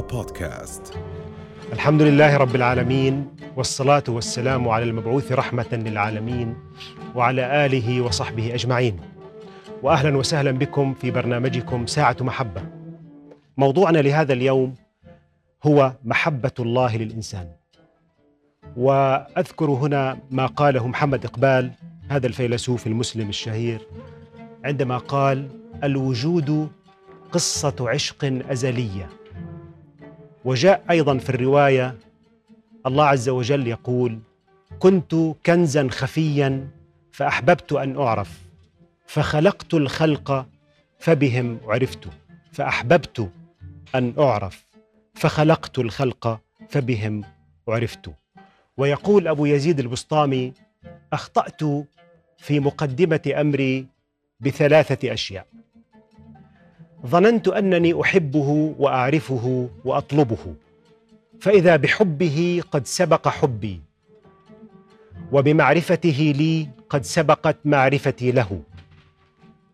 [0.00, 0.94] بودكاست.
[1.72, 6.56] الحمد لله رب العالمين والصلاة والسلام على المبعوث رحمة للعالمين
[7.14, 9.00] وعلى آله وصحبه أجمعين.
[9.82, 12.62] وأهلا وسهلا بكم في برنامجكم ساعة محبة.
[13.56, 14.74] موضوعنا لهذا اليوم
[15.66, 17.48] هو محبة الله للإنسان.
[18.76, 21.70] وأذكر هنا ما قاله محمد إقبال
[22.08, 23.86] هذا الفيلسوف المسلم الشهير
[24.64, 25.48] عندما قال
[25.84, 26.68] الوجود
[27.32, 29.08] قصة عشق أزلية.
[30.46, 31.94] وجاء أيضا في الرواية
[32.86, 34.18] الله عز وجل يقول
[34.78, 35.14] كنت
[35.46, 36.68] كنزا خفيا
[37.12, 38.42] فأحببت أن أعرف
[39.06, 40.46] فخلقت الخلق
[40.98, 42.08] فبهم عرفت
[42.52, 43.30] فأحببت
[43.94, 44.64] أن أعرف
[45.14, 47.22] فخلقت الخلق فبهم
[47.68, 48.10] عرفت.
[48.76, 50.52] ويقول أبو يزيد البسطامي
[51.12, 51.60] أخطأت
[52.38, 53.86] في مقدمة أمري
[54.40, 55.46] بثلاثة أشياء.
[57.06, 60.54] ظننت أنني أحبه وأعرفه وأطلبه
[61.40, 63.80] فإذا بحبه قد سبق حبي
[65.32, 68.62] وبمعرفته لي قد سبقت معرفتي له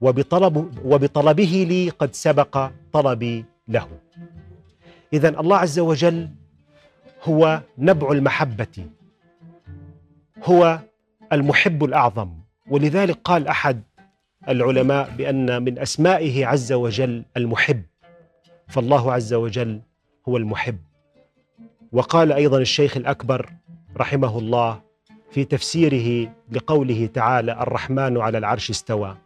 [0.01, 3.89] وبطلب وبطلبه لي قد سبق طلبي له.
[5.13, 6.29] اذا الله عز وجل
[7.25, 8.87] هو نبع المحبة
[10.45, 10.79] هو
[11.33, 12.31] المحب الأعظم.
[12.71, 13.83] ولذلك قال أحد
[14.49, 17.83] العلماء بأن من أسمائه عز وجل المحب.
[18.69, 19.81] فالله عز وجل
[20.29, 20.79] هو المحب.
[21.93, 23.53] وقال أيضا الشيخ الأكبر
[23.97, 24.81] رحمه الله
[25.31, 29.17] في تفسيره لقوله تعالى الرحمن على العرش استوى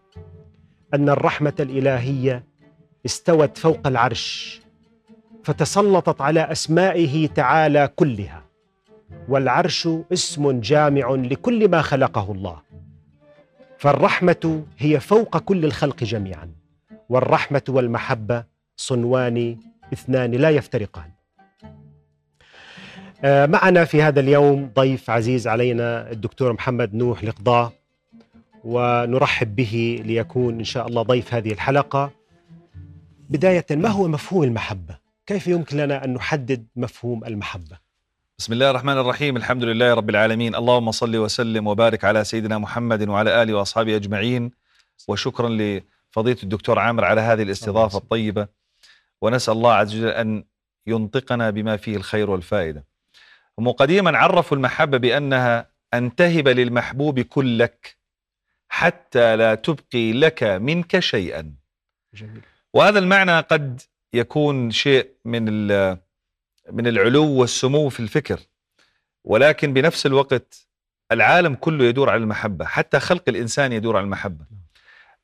[0.94, 2.44] أن الرحمة الإلهية
[3.06, 4.60] استوت فوق العرش
[5.44, 8.42] فتسلطت على أسمائه تعالى كلها.
[9.28, 12.62] والعرش اسم جامع لكل ما خلقه الله.
[13.86, 16.50] فالرحمة هي فوق كل الخلق جميعا
[17.08, 18.44] والرحمة والمحبة
[18.76, 19.56] صنوان
[19.92, 21.10] اثنان لا يفترقان.
[23.24, 27.72] آه، معنا في هذا اليوم ضيف عزيز علينا الدكتور محمد نوح لقضاء
[28.64, 32.10] ونرحب به ليكون إن شاء الله ضيف هذه الحلقة.
[33.30, 37.85] بداية ما هو مفهوم المحبة؟ كيف يمكن لنا أن نحدد مفهوم المحبة؟
[38.38, 43.08] بسم الله الرحمن الرحيم الحمد لله رب العالمين اللهم صل وسلم وبارك على سيدنا محمد
[43.08, 44.50] وعلى آله وأصحابه أجمعين
[45.08, 48.48] وشكرا لفضيلة الدكتور عامر على هذه الاستضافة الطيبة
[49.22, 50.44] ونسأل الله عز وجل أن
[50.86, 52.84] ينطقنا بما فيه الخير والفائدة
[53.58, 57.96] هم قديما عرفوا المحبة بأنها أن تهب للمحبوب كلك
[58.68, 61.54] حتى لا تبقي لك منك شيئا
[62.14, 62.40] جميل
[62.74, 63.82] وهذا المعنى قد
[64.12, 65.48] يكون شيء من
[66.72, 68.40] من العلو والسمو في الفكر.
[69.24, 70.66] ولكن بنفس الوقت
[71.12, 74.44] العالم كله يدور على المحبة حتى خلق الإنسان يدور على المحبة.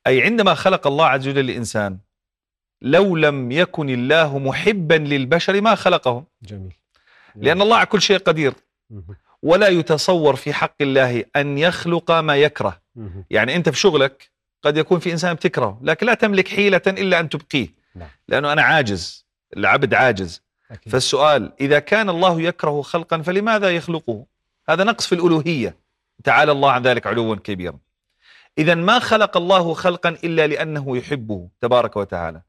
[0.07, 1.97] أي عندما خلق الله عز وجل الإنسان
[2.81, 6.25] لو لم يكن الله محبا للبشر ما خلقهم.
[6.41, 6.73] جميل.
[7.35, 8.53] لأن الله على كل شيء قدير.
[9.41, 12.81] ولا يتصور في حق الله أن يخلق ما يكره.
[13.29, 14.31] يعني أنت في شغلك
[14.61, 17.67] قد يكون في إنسان بتكره لكن لا تملك حيلة إلا أن تبقيه.
[17.95, 18.09] نعم.
[18.27, 19.25] لأنه أنا عاجز
[19.57, 20.42] العبد عاجز.
[20.73, 20.91] أكيد.
[20.93, 24.25] فالسؤال إذا كان الله يكره خلقا فلماذا يخلقه؟
[24.69, 25.75] هذا نقص في الألوهية.
[26.23, 27.77] تعالى الله عن ذلك علوا كبيرا.
[28.57, 32.41] إذا ما خلق الله خلقا إلا لأنه يحبه تبارك وتعالى.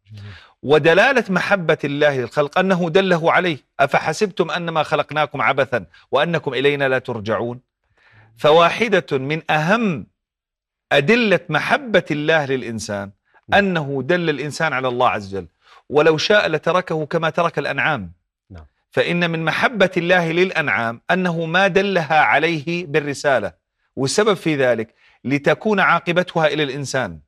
[0.63, 3.59] ودلالة محبة الله للخلق أنه دله عليه.
[3.81, 7.61] أفحسبتم أنما خلقناكم عبثا وأنكم إلينا لا ترجعون؟
[8.37, 10.07] فواحدة من أهم
[10.93, 13.11] أدلة محبة الله للإنسان
[13.55, 15.47] أنه دل الإنسان على الله عز وجل.
[15.91, 18.13] ولو شاء لتركه كما ترك الأنعام.
[18.51, 18.67] نعم.
[18.91, 23.53] فإن من محبة الله للأنعام أنه ما دلها عليه بالرسالة.
[23.97, 24.95] والسبب في ذلك
[25.25, 27.21] لتكون عاقبتها إلى الإنسان.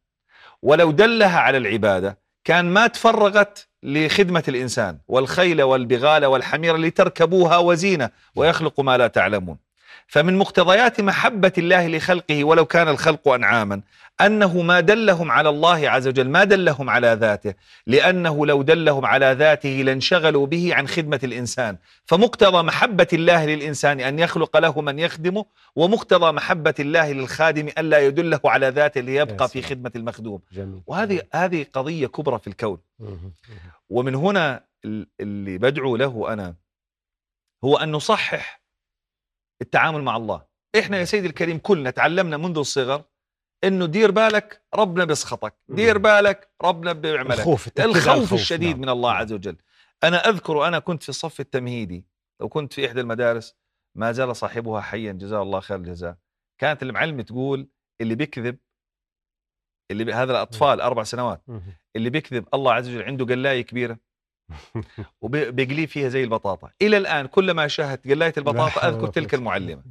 [0.63, 4.99] ولو دلها على العبادة كان ما تفرغت لخدمة الإنسان.
[5.09, 9.67] والخيل والبغال والحمير لتركبوها وزينة ويخلق ما لا تعلمون.
[10.09, 13.81] فمن مقتضيات محبة الله لخلقه ولو كان الخلق أنعاما
[14.21, 17.55] أنه ما دلهم على الله عز وجل ما دلهم على ذاته
[17.87, 21.77] لأنه لو دلهم على ذاته لانشغلوا به عن خدمة الإنسان.
[22.05, 25.45] فمقتضى محبة الله للإنسان أن يخلق له من يخدمه
[25.77, 29.63] ومقتضى محبة الله للخادم ألا يدله على ذاته ليبقى في.
[29.63, 30.41] خدمة المخدوم.
[30.53, 30.83] جميل.
[30.87, 32.79] وهذه هذه قضية كبرى في الكون.
[33.89, 36.55] ومن هنا ال- اللي بدعو له أنا
[37.65, 38.61] هو أن نصحح
[39.63, 40.43] التعامل مع الله.
[40.79, 43.03] إحنا يا سيدي الكريم كلنا تعلمنا منذ الصغر
[43.67, 45.99] أنه دير بالك ربنا بيسخطك دير.
[45.99, 48.81] بالك ربنا بيعملك الخوف على الخوف الشديد نعم.
[48.81, 49.57] من الله عز وجل
[50.05, 52.07] أنا أذكر أنا كنت في الصف التمهيدي
[52.41, 53.57] لو كنت في إحدى المدارس
[53.97, 56.17] ما زال صاحبها حيا جزاه الله خير الجزاء
[56.61, 57.69] كانت المعلمة تقول
[58.01, 58.59] اللي بيكذب
[59.91, 60.13] اللي بي...
[60.13, 61.43] هذا الأطفال أربع سنوات.
[61.97, 63.99] اللي بيكذب الله عز وجل عنده قلاية كبيرة
[65.23, 69.35] وبيقليه فيها زي البطاطا إلى الآن كلما شاهدت قلاية لا البطاطا أذكر تلك.
[69.35, 69.83] المعلمة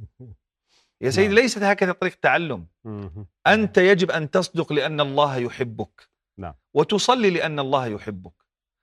[1.00, 1.38] يا سيدي نعم.
[1.38, 3.26] ليست هكذا طريقة تعلم مهم.
[3.46, 6.08] أنت يجب أن تصدق لأن الله يحبك.
[6.38, 6.54] نعم.
[6.74, 8.32] وتصلي لأن الله يحبك.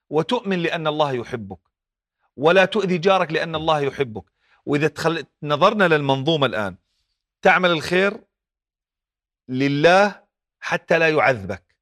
[0.09, 1.59] وتؤمن لأن الله يحبك.
[2.37, 4.23] ولا تؤذي جارك لأن الله يحبك.
[4.65, 5.25] وإذا تخل...
[5.43, 6.75] نظرنا للمنظومة الآن.
[7.41, 8.19] تعمل الخير
[9.49, 10.23] لله
[10.59, 11.75] حتى لا يعذبك.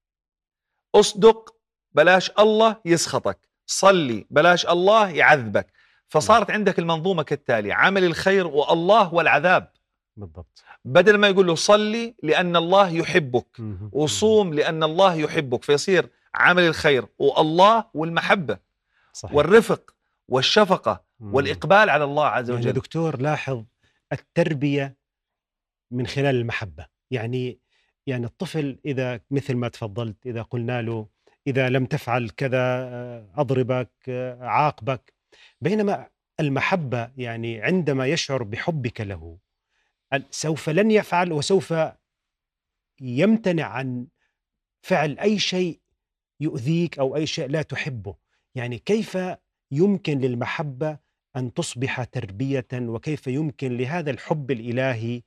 [0.96, 1.56] أصدق
[1.92, 3.50] بلاش الله يسخطك.
[3.66, 5.74] صلي بلاش الله يعذبك.
[6.08, 7.72] فصارت عندك المنظومة كالتالي.
[7.72, 9.72] عمل الخير والله والعذاب.
[10.18, 10.64] بالضبط.
[10.86, 13.58] بدل ما يقول له صلي لأن الله يحبك.
[13.92, 17.06] وصوم لأن الله يحبك فيصير عمل الخير.
[17.20, 18.58] والله والمحبة
[19.14, 19.36] صحيح.
[19.36, 19.96] والرفق
[20.28, 21.36] والشفقة مم.
[21.36, 22.74] والإقبال على الله عز يعني وجل.
[22.74, 23.64] دكتور لاحظ
[24.14, 24.98] التربية
[25.92, 26.86] من خلال المحبة.
[27.12, 27.60] يعني
[28.08, 31.08] يعني الطفل إذا مثل ما تفضلت إذا قلنا له
[31.48, 35.14] إذا لم تفعل كذا آه، أضربك آه، عاقبك.
[35.62, 36.08] بينما
[36.40, 39.38] المحبة يعني عندما يشعر بحبك له
[40.32, 41.74] سوف لن يفعل وسوف
[43.02, 44.08] يمتنع عن
[44.82, 45.82] فعل أي شيء
[46.40, 48.16] يؤذيك أو أي شيء لا تحبه؟
[48.56, 49.18] يعني كيف
[49.72, 50.98] يمكن للمحبة
[51.36, 55.22] أن تصبح تربية وكيف يمكن لهذا الحب الإلهي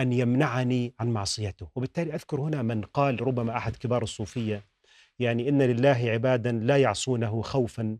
[0.00, 4.64] أن يمنعني عن معصيته؟ وبالتالي أذكر هنا من قال ربما أحد كبار الصوفية
[5.18, 7.98] يعني إن لله عبادا لا يعصونه خوفا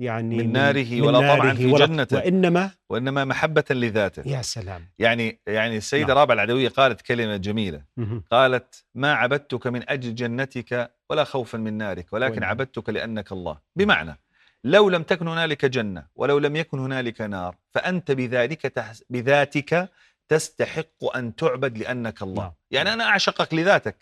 [0.00, 2.16] يعني من ناره ولا طمعاً في ولا- جنته.
[2.16, 6.18] وإنما وإنما محبة لذاته يا سلام يعني يعني السيدة نعم.
[6.18, 8.22] رابعه العدوية قالت كلمة جميلة مهم.
[8.30, 12.46] قالت ما عبدتك من أجل جنتك ولا خوفا من نارك ولكن وإنما.
[12.46, 14.18] عبدتك لأنك الله بمعنى
[14.64, 19.88] لو لم تكن هنالك جنة ولو لم يكن هنالك نار فأنت بذلك تحس بذاتك
[20.28, 22.52] تستحق أن تعبد لأنك الله نعم.
[22.70, 23.96] يعني أنا أعشقك لذاتك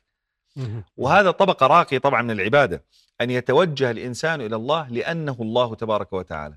[0.57, 0.85] مهم.
[0.97, 2.85] وهذا طبقة راقية طبعا من العبادة
[3.21, 6.57] أن يتوجه الإنسان إلى الله لأنه الله تبارك وتعالى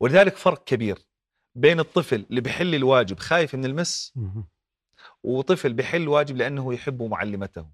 [0.00, 0.98] ولذلك فرق كبير
[1.54, 4.14] بين الطفل اللي بيحل الواجب خايف من المس.
[5.22, 7.66] وطفل بيحل واجب لأنه يحب معلمته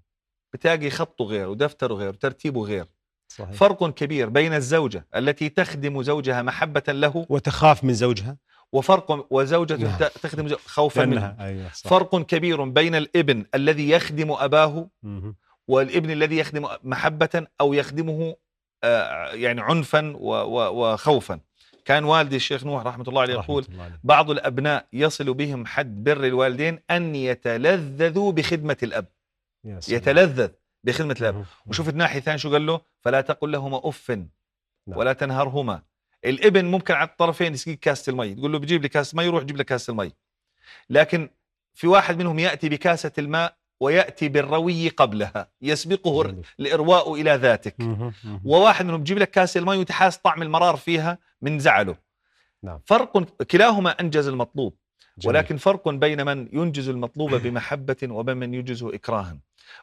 [0.53, 2.85] بتلاقي خطه غير ودفتره غير وترتيبه غير
[3.27, 3.51] صحيح.
[3.51, 8.37] فرق كبير بين الزوجة التي تخدم زوجها محبة له وتخاف من زوجها
[8.71, 9.97] وفرق وزوجة نعم.
[9.97, 11.89] تخدم خوفا منه لأنها أيوة صح.
[11.89, 15.35] فرق كبير بين الابن الذي يخدم أباه مهم.
[15.69, 18.35] والابن الذي يخدم محبة أو يخدمه
[18.83, 21.39] آه، يعني عنفا وخوفا
[21.85, 23.65] كان والدي الشيخ نوح رحمة الله عليه يقول.
[24.03, 29.05] بعض الأبناء يصل بهم حد بر الوالدين أن يتلذذوا بخدمة الأب.
[29.89, 30.49] يتلذذ
[30.83, 31.45] بخدمة الأب.
[31.65, 34.29] وشوف الناحية الثانية شو قال له فلا تقل لهما أف نعم.
[34.87, 35.81] ولا تنهرهما
[36.25, 39.57] الابن ممكن على الطرفين يسقيك كاسة المي تقول له بجيب لي كاسة مي روح جيب
[39.57, 40.11] لك كاسة المي
[40.89, 41.29] لكن
[41.73, 46.35] في واحد منهم يأتي بكاسة الماء ويأتي بالروي قبلها يسبقه.
[46.59, 47.75] الإرواء إلى ذاتك.
[48.45, 51.95] وواحد منهم بجيب لك كاسة المي وتحس طعم المرار فيها من زعله
[52.63, 52.79] نعم.
[52.85, 54.75] فرق كلاهما أنجز المطلوب
[55.17, 55.35] جميل.
[55.35, 59.37] ولكن فرق بين من ينجز المطلوب بمحبة وبين من ينجزه إكراها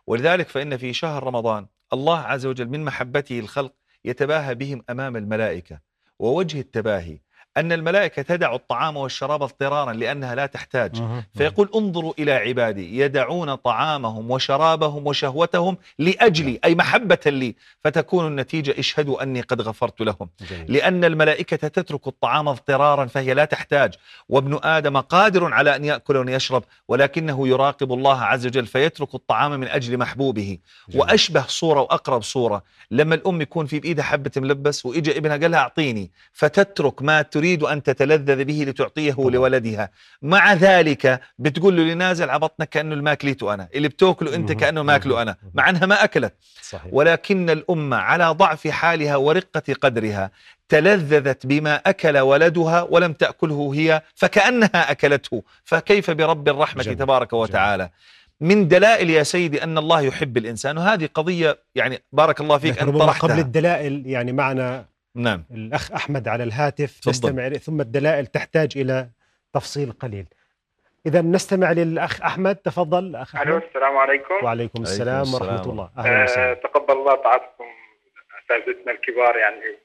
[0.06, 3.72] ولذلك فإن في شهر رمضان الله عز وجل من محبته الخلق
[4.04, 5.80] يتباهى بهم أمام الملائكة
[6.18, 7.18] ووجه التباهي
[7.56, 11.24] أن الملائكة تدع الطعام والشراب اضطرارا لأنها لا تحتاج مهم.
[11.34, 17.54] فيقول انظروا إلى عبادي يدعون طعامهم وشرابهم وشهوتهم لأجلي أي محبة لي
[17.84, 20.28] فتكون النتيجة اشهدوا أني قد غفرت لهم.
[20.68, 23.94] لأن الملائكة تترك الطعام اضطرارا فهي لا تحتاج
[24.28, 29.60] وابن آدم قادر على أن يأكل وأن يشرب ولكنه يراقب الله عز وجل فيترك الطعام
[29.60, 30.58] من أجل محبوبه
[30.88, 31.00] جميل.
[31.02, 35.60] وأشبه صورة وأقرب صورة لما الأم يكون في بإيدها حبة ملبس وإجا ابنها قال لها
[35.60, 39.30] أعطيني فتترك ما تريد أن تتلذذ به لتعطيه طبعا.
[39.30, 39.90] لولدها.
[40.22, 43.68] مع ذلك بتقول له اللي نازل على بطنك كأنه الماكليته أنا.
[43.74, 44.52] اللي بتاكله أنت.
[44.52, 45.36] كأنه ماكله أنا.
[45.54, 46.34] مع أنها ما أكلت.
[46.62, 46.92] صحيح.
[46.92, 50.30] ولكن الأمة على ضعف حالها ورقة قدرها
[50.68, 55.42] تلذذت بما أكل ولدها ولم تأكله هي فكأنها أكلته.
[55.64, 56.98] فكيف برب الرحمة جميل.
[56.98, 57.90] تبارك وتعالى؟
[58.40, 60.78] من دلائل يا سيدي أن الله يحب الإنسان.
[60.78, 64.84] وهذه قضية يعني بارك الله فيك أن ربما قبل طرحتها الدلائل يعني معنا
[65.16, 65.44] نعم.
[65.50, 67.10] الأخ أحمد على الهاتف تفضل.
[67.10, 69.08] نستمع ثم الدلائل تحتاج إلى
[69.52, 70.26] تفصيل قليل.
[71.06, 73.16] إذا نستمع للأخ أحمد تفضل.
[73.16, 74.34] أخ ألو أحمد السلام عليكم.
[74.42, 75.54] وعليكم السلام السلام.
[75.54, 75.90] ورحمة الله.
[75.98, 76.54] أهلا آه وسهلا.
[76.54, 77.64] تقبل الله طاعتكم
[78.44, 79.78] أساتذتنا الكبار يعني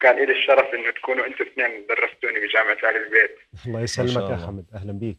[0.00, 3.38] كان لي الشرف إنه تكونوا أنتم اثنين درستوني بجامعة ال البيت.
[3.66, 4.44] الله يسلمك يا الله.
[4.44, 4.64] أحمد.
[4.74, 5.16] أهلا بك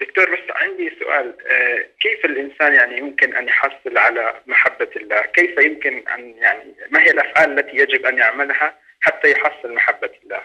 [0.00, 5.58] دكتور بس عندي سؤال آه كيف الإنسان يعني يمكن أن يحصل على محبة الله؟ كيف
[5.58, 10.40] يمكن أن يعني ما هي الأفعال التي يجب أن يعملها حتى يحصل محبة الله؟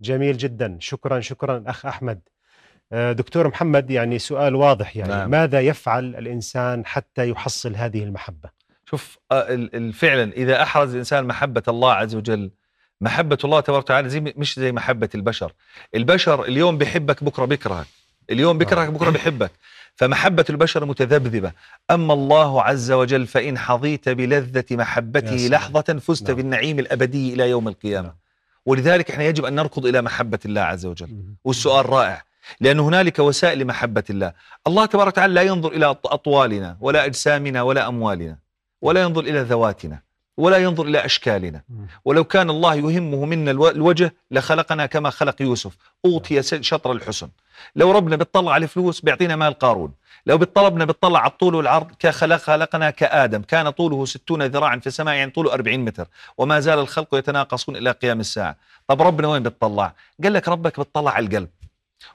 [0.00, 2.20] جميل جدا شكرا شكرا أخ أحمد
[2.92, 5.30] آه، دكتور محمد يعني سؤال واضح يعني نعم.
[5.30, 8.50] ماذا يفعل الإنسان حتى يحصل هذه المحبة
[8.90, 12.50] شوف آه، فعلا إذا أحرز الإنسان محبة الله عز وجل
[13.02, 15.52] محبة الله تبارك وتعالى زي مش زي محبة البشر
[15.94, 17.86] البشر اليوم بيحبك بكرة بيكرهك
[18.30, 19.50] اليوم بيكرهك بكرة بيحبك
[19.96, 21.52] فمحبة البشر متذبذبة
[21.90, 25.36] أما الله عز وجل فإن حظيت بلذة محبته.
[25.48, 26.36] لحظة فزت نعم.
[26.36, 28.16] بالنعيم الأبدي إلى يوم القيامة نعم.
[28.66, 31.08] ولذلك إحنا يجب أن نركض إلى محبة الله عز وجل.
[31.44, 32.22] والسؤال رائع
[32.60, 34.32] لأن هنالك وسائل لمحبة الله
[34.66, 38.36] الله تبارك وتعالى لا ينظر إلى أط- أطوالنا ولا أجسامنا ولا أموالنا
[38.82, 39.98] ولا ينظر إلى ذواتنا
[40.36, 41.62] ولا ينظر إلى أشكالنا.
[42.04, 45.76] ولو كان الله يهمه منا الو- الوجه لخلقنا كما خلق يوسف.
[46.04, 47.28] أوتي س- شطر الحسن.
[47.76, 49.92] لو ربنا بيطلع على الفلوس بيعطينا مال قارون.
[50.26, 53.42] لو بيطلبنا بيطلع على الطول والعرض كخلق خلقنا كآدم.
[53.42, 56.08] كان طوله ستون ذراعا في السماء يعني طوله أربعين متر.
[56.38, 58.56] وما زال الخلق يتناقصون إلى قيام الساعة.
[58.86, 61.48] طب ربنا وين بيطلع قال لك ربك بيطلع على القلب.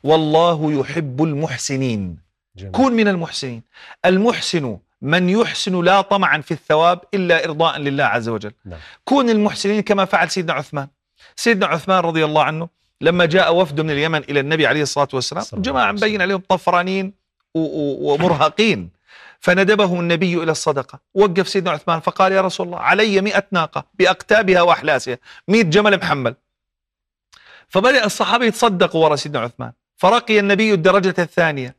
[0.04, 2.18] والله يحب المحسنين.
[2.58, 2.72] جميل.
[2.72, 3.64] كون من المحسنين.
[4.06, 8.52] المحسن من يحسن لا طمعا في الثواب إلا إرضاء لله عز وجل.
[8.66, 8.80] نعم.
[9.06, 10.88] كون المحسنين كما فعل سيدنا عثمان.
[11.36, 12.70] سيدنا عثمان رضي الله عنه
[13.02, 15.92] لما جاء وفد من اليمن إلى النبي عليه الصلاة والسلام جماعة.
[15.92, 17.14] مبين عليهم طفرانين
[17.54, 18.90] ومرهقين.
[19.40, 21.00] فندبهم النبي إلى الصدقة.
[21.14, 26.36] وقف سيدنا عثمان فقال يا رسول الله علي مئة ناقة بأقتابها وأحلاسها مئة جمل محمل.
[27.70, 29.72] فبدأ الصحابة يتصدقوا وراء سيدنا عثمان.
[29.98, 31.76] فرقي النبي الدرجة الثانية.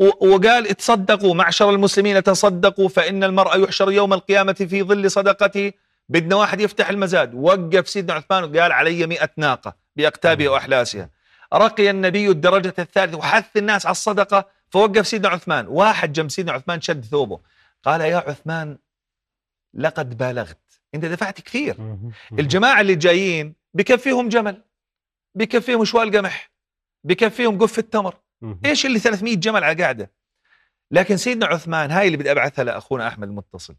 [0.00, 5.72] وقال تصدقوا معشر المسلمين تصدقوا فإن المرء يحشر يوم القيامة في ظل صدقته.
[6.08, 7.34] بدنا واحد يفتح المزاد.
[7.34, 11.10] وقف سيدنا عثمان وقال علي مئة ناقة بأقتابها وأحلاسها.
[11.54, 15.66] رقي النبي الدرجة الثالثة وحث الناس على الصدقة فوقف سيدنا عثمان.
[15.66, 17.40] واحد جنب سيدنا عثمان شد ثوبه.
[17.84, 18.78] قال يا عثمان
[19.74, 20.58] لقد بالغت.
[20.94, 21.76] أنت دفعت كثير.
[22.32, 24.62] الجماعة اللي جايين بكفيهم جمل
[25.34, 26.50] بكفيهم شوال قمح
[27.04, 28.29] بكفيهم قفة تمر مهم.
[28.64, 30.10] إيش اللي 300 جمل على قاعدة
[30.90, 33.76] لكن سيدنا عثمان هاي اللي بدي أبعثها لأخونا أحمد المتصل.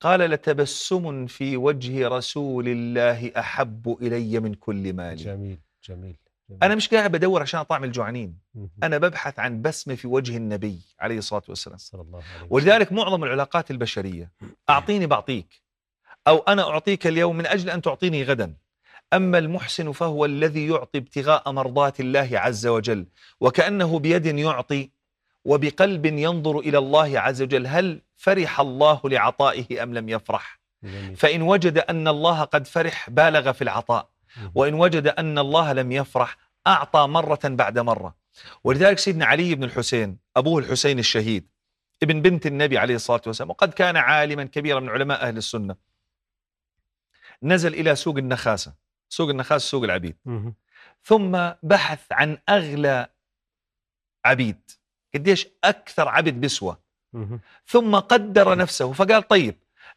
[0.00, 6.16] قال لتبسم في وجه رسول الله أحب إلي من كل مالي جميل جميل
[6.48, 6.62] جميل.
[6.62, 8.38] أنا مش قاعد بدور عشان أطعم الجوعانين.
[8.82, 12.46] أنا ببحث عن بسمه في وجه النبي عليه الصلاة والسلام صلى الله عليه.
[12.50, 14.32] ولذلك معظم العلاقات البشرية
[14.70, 15.62] أعطيني بعطيك
[16.28, 18.54] أو أنا أعطيك اليوم من أجل أن تعطيني غدا
[19.12, 23.06] أما المحسن فهو الذي يعطي ابتغاء مرضات الله عز وجل
[23.40, 24.90] وكأنه بيد يعطي
[25.44, 30.60] وبقلب ينظر إلى الله عز وجل هل فرح الله لعطائه أم لم يفرح.
[31.16, 34.08] فإن وجد أن الله قد فرح بالغ في العطاء.
[34.54, 38.14] وإن وجد أن الله لم يفرح أعطى مرة بعد مرة
[38.64, 41.48] ولذلك سيدنا علي بن الحسين أبوه الحسين الشهيد
[42.02, 45.76] ابن بنت النبي عليه الصلاة والسلام وقد كان عالما كبيرا من علماء أهل السنة
[47.42, 48.74] نزل إلى سوق النخاسة
[49.12, 50.16] سوق النخاسة سوق العبيد.
[51.02, 53.08] ثم بحث عن أغلى
[54.24, 54.70] عبيد
[55.14, 56.76] قديش أكثر عبد بسوى.
[57.66, 59.56] ثم قدر نفسه فقال طيب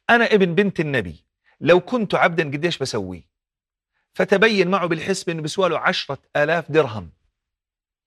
[0.10, 1.26] أنا ابن بنت النبي
[1.60, 3.28] لو كنت عبدا قديش بسوي
[4.14, 7.10] فتبين معه بالحسب أنه بسواله عشرة آلاف درهم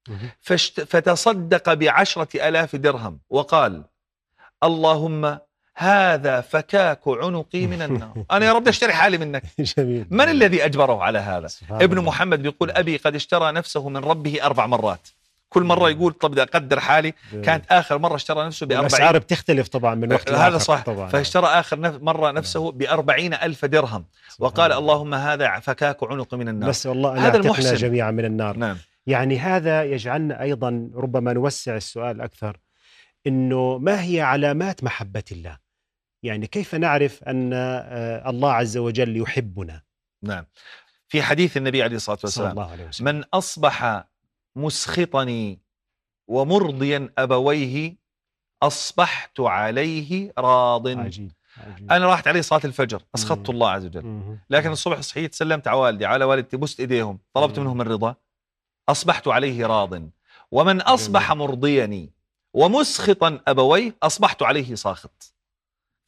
[0.08, 0.30] مهم.
[0.40, 0.80] فاشت...
[0.80, 3.84] فتصدق بعشرة آلاف درهم وقال
[4.62, 5.38] اللهم
[5.78, 8.24] هذا فكاك عنقي من النار.
[8.30, 9.42] أنا يا رب أشتري حالي منك.
[10.10, 11.98] من الذي أجبره على هذا؟ ابن.
[11.98, 15.08] محمد بيقول أبي قد اشترى نفسه من ربه أربع مرات.
[15.48, 17.14] كل مرة يقول طب بدي أقدر حالي.
[17.44, 18.86] كانت آخر مرة اشترى نفسه بأربعين.
[18.86, 20.82] الاسعار بتختلف طبعا من وقت هذا صح.
[20.82, 21.08] طبعا.
[21.08, 22.02] فاشترى آخر نف...
[22.02, 24.04] مرة نفسه بأربعين ألف درهم.
[24.28, 24.78] سبحان وقال الله.
[24.78, 26.68] اللهم هذا فكاك عنق من النار.
[26.70, 27.74] بس والله أن هذا المحسن.
[27.74, 28.56] جميعا من النار.
[28.56, 28.76] نعم.
[29.06, 32.56] يعني هذا يجعلنا أيضا ربما نوسع السؤال أكثر
[33.26, 35.67] إنه ما هي علامات محبة الله؟
[36.22, 39.82] يعني كيف نعرف أن آه، الله عز وجل يحبنا؟
[40.22, 40.44] نعم.
[41.08, 43.06] في حديث النبي عليه الصلاة صلى والسلام الله عليه وسلم.
[43.14, 44.04] من أصبح
[44.56, 45.58] مسخطني
[46.28, 47.96] ومرضيا أبويه
[48.62, 50.88] أصبحت عليه راض.
[50.88, 51.92] عجيب عجيب.
[51.92, 53.54] أنا راحت علي صلاة الفجر أسخطت مم.
[53.54, 54.02] الله عز وجل.
[54.02, 54.38] مهم.
[54.50, 57.64] لكن الصبح صحيت سلمت على والدي على والدتي بست إيديهم طلبت مم.
[57.64, 58.14] منهم الرضا
[58.88, 60.10] أصبحت عليه راض.
[60.50, 62.12] ومن أصبح مرضيني
[62.54, 65.34] ومسخطا أبويه أصبحت عليه ساخط.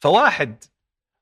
[0.01, 0.63] فواحد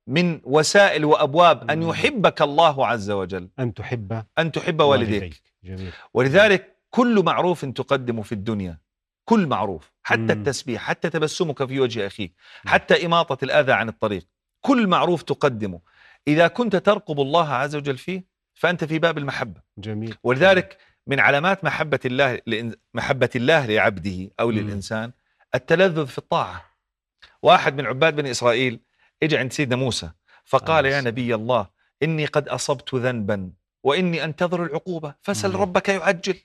[0.08, 1.90] من وسائل وأبواب أن مم.
[1.90, 3.50] يحبك الله عز وجل.
[3.60, 5.42] أن تحب أن تحب والديك.
[5.64, 5.92] جميل.
[6.14, 8.78] ولذلك كل معروف تقدمه في الدنيا.
[9.26, 9.92] كل معروف.
[10.04, 10.32] حتى مم.
[10.32, 12.34] التسبيح حتى تبسمك في وجه أخيك
[12.66, 12.72] مم.
[12.72, 14.28] حتى إماطة الأذى عن الطريق.
[14.62, 15.80] كل معروف تقدمه.
[16.28, 19.62] إذا كنت ترقب الله عز وجل فيه فأنت في باب المحبة.
[19.78, 20.16] جميل.
[20.24, 22.42] ولذلك من علامات محبة الله
[22.94, 24.54] محبة الله لعبده أو مم.
[24.54, 25.12] للإنسان
[25.56, 26.69] التلذذ في الطاعة.
[27.44, 28.80] واحد من عباد بني إسرائيل
[29.24, 30.10] اجى عند سيدنا موسى
[30.46, 31.02] فقال عليه يا.
[31.02, 31.68] نبي الله
[32.04, 33.52] إني قد أصبت ذنبا
[33.84, 35.58] وإني أنتظر العقوبة فسل مم.
[35.58, 36.36] ربك يعجل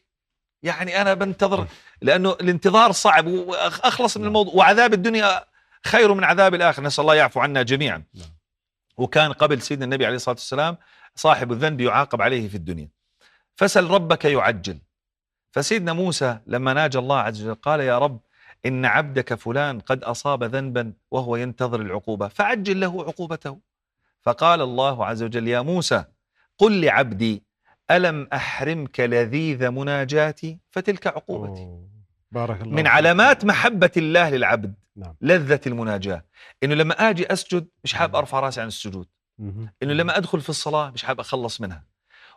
[0.62, 1.66] يعني أنا بنتظر
[2.02, 4.28] لأنه الانتظار صعب وأخلص من نعم.
[4.28, 5.44] الموضوع وعذاب الدنيا
[5.84, 8.28] خير من عذاب الآخر نسأل الله يعفو عنا جميعا نعم.
[8.96, 10.76] وكان قبل سيدنا النبي عليه الصلاة والسلام
[11.14, 12.88] صاحب الذنب يعاقب عليه في الدنيا
[13.56, 14.78] فسل ربك يعجل
[15.52, 18.20] فسيدنا موسى لما ناجى الله عز وجل قال يا رب
[18.66, 23.58] إن عبدك فلان قد أصاب ذنبا وهو ينتظر العقوبة فعجل له عقوبته
[24.22, 26.04] فقال الله عز وجل يا موسى
[26.58, 27.42] قل لعبدي
[27.90, 31.88] ألم أحرمك لذيذ مناجاتي فتلك عقوبتي أوه.
[32.30, 32.86] بارك الله من.
[32.86, 35.14] علامات محبة الله للعبد نعم.
[35.20, 36.24] لذة المناجاة
[36.62, 39.06] إنه لما أجي أسجد مش حاب أرفع رأسي عن السجود.
[39.82, 41.84] إنه لما أدخل في الصلاة مش حاب أخلص منها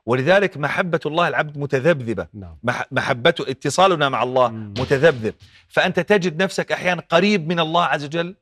[0.08, 2.28] ولذلك محبة الله العبد متذبذبة.
[2.34, 2.58] نعم.
[2.64, 4.50] مح- محبته اتصالنا مع الله.
[4.50, 5.34] متذبذب.
[5.68, 8.36] فأنت تجد نفسك أحيانا قريب من الله عز وجل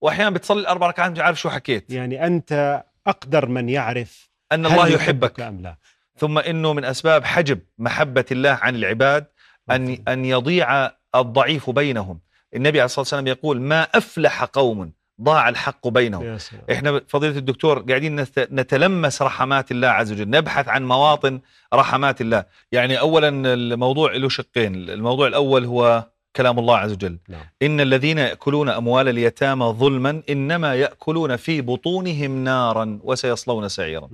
[0.00, 1.90] وأحيانا بتصلي الأربع ركعات مش عارف شو حكيت.
[1.90, 5.76] يعني أنت أقدر من يعرف أن الله يحبك أم لا.
[6.16, 9.26] ثم إنه من أسباب حجب محبة الله عن العباد
[9.70, 12.20] أن أن يضيع الضعيف بينهم.
[12.56, 14.92] النبي عليه الصلاة والسلام يقول ما أفلح قوم
[15.22, 16.38] ضاع الحق بينهم
[16.72, 21.40] إحنا فضيلة الدكتور قاعدين نت- نتلمس رحمات الله عز وجل نبحث عن مواطن
[21.74, 27.40] رحمات الله يعني اولا الموضوع له شقين الموضوع الأول هو كلام الله عز وجل نعم.
[27.62, 34.08] إن الذين يأكلون أموال اليتامى ظلما إنما يأكلون في بطونهم نارا وسيصلون سعيرا.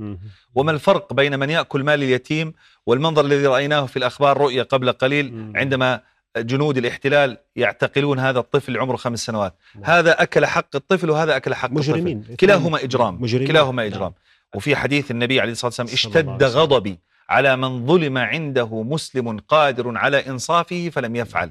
[0.54, 2.52] وما الفرق بين من يأكل مال اليتيم
[2.86, 5.52] والمنظر الذي رأيناه في الأخبار رؤية قبل قليل مم.
[5.56, 6.00] عندما
[6.36, 9.84] جنود الاحتلال يعتقلون هذا الطفل عمره خمس سنوات نعم.
[9.84, 13.92] هذا أكل حق الطفل وهذا أكل حق مجرمين الطفل كلاهما إجرام مجرمين كلاهما نعم.
[13.92, 14.12] إجرام
[14.54, 16.42] وفي حديث النبي عليه الصلاة والسلام اشتد.
[16.42, 21.50] غضبي على من ظلم عنده مسلم قادر على إنصافه فلم يفعل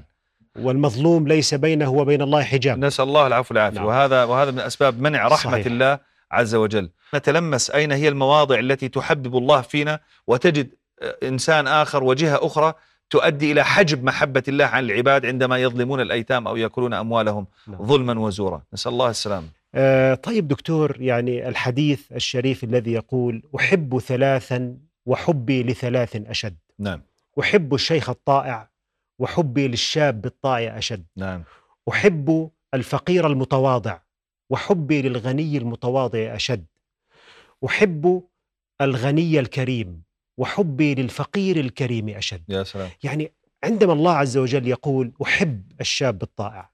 [0.56, 3.86] والمظلوم ليس بينه وبين الله حجاب نسأل الله العفو والعافية نعم.
[3.86, 5.66] وهذا وهذا من أسباب منع رحمة صحيح.
[5.66, 5.98] الله
[6.32, 10.70] عز وجل نتلمس أين هي المواضع التي تحبب الله فينا وتجد
[11.02, 12.74] آه، إنسان آخر وجهة أخرى
[13.10, 17.82] تؤدي إلى حجب محبة الله عن العباد عندما يظلمون الأيتام أو يأكلون أموالهم نعم.
[17.82, 18.62] ظلما وزورا.
[18.72, 19.48] نسأل الله السلامة.
[19.74, 26.56] آه طيب دكتور يعني الحديث الشريف الذي يقول أحب ثلاثا وحبي لثلاث أشد.
[26.78, 27.02] نعم.
[27.40, 28.70] أحب الشيخ الطائع
[29.18, 31.04] وحبي للشاب الطائع أشد.
[31.16, 31.42] نعم.
[31.88, 33.98] أحب الفقير المتواضع
[34.50, 36.64] وحبي للغني المتواضع أشد.
[37.66, 38.22] أحب
[38.80, 40.02] الغني الكريم
[40.38, 42.42] وحبي للفقير الكريم أشد.
[42.48, 42.90] يا سلام.
[43.02, 43.32] يعني
[43.64, 46.70] عندما الله عز وجل يقول أحب الشاب الطائع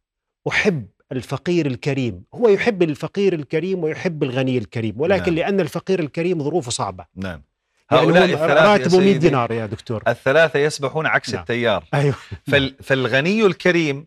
[0.49, 5.35] أحب الفقير الكريم هو يحب الفقير الكريم ويحب الغني الكريم ولكن نعم.
[5.35, 7.05] لأن الفقير الكريم ظروفه صعبة.
[7.17, 7.43] نعم.
[7.91, 9.19] يعني هؤلاء الثلاثة يا راتبه 100 سيدي.
[9.19, 10.03] دينار يا دكتور.
[10.09, 11.41] الثلاثة يسبحون عكس نعم.
[11.41, 11.85] التيار.
[11.95, 12.15] أيوه.
[12.47, 14.07] فال فالغني الكريم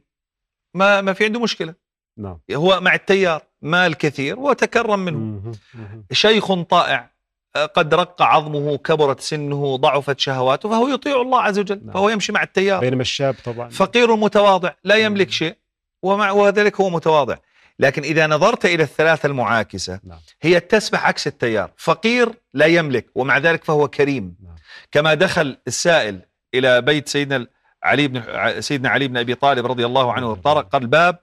[0.73, 1.75] ما ما في عنده مشكلة.
[2.17, 2.39] نعم.
[2.51, 5.17] هو مع التيار مال كثير وتكرم منه.
[5.17, 5.51] مهم.
[5.73, 6.05] مهم.
[6.11, 7.16] شيخ طائع.
[7.65, 11.93] قد رق عظمه كبرت سنه ضعفت شهواته فهو يطيع الله عز وجل نعم.
[11.93, 15.31] فهو يمشي مع التيار بينما الشاب طبعا فقير متواضع لا يملك.
[15.31, 15.55] شيء
[16.03, 17.35] ومع وذلك هو متواضع
[17.79, 20.19] لكن إذا نظرت إلى الثلاثة المعاكسة نعم.
[20.41, 24.55] هي تسبح عكس التيار فقير لا يملك ومع ذلك فهو كريم نعم.
[24.91, 26.21] كما دخل السائل
[26.53, 27.47] إلى بيت سيدنا
[27.83, 28.21] علي بن
[28.61, 31.19] سيدنا علي بن أبي طالب رضي الله عنه الله طرق الباب